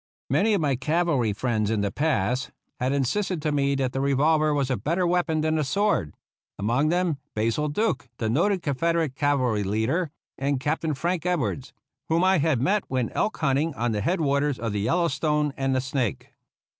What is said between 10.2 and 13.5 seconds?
and Captain Frank Ed wards, whom I had met when elk